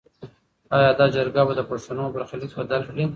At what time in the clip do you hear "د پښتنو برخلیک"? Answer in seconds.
1.59-2.51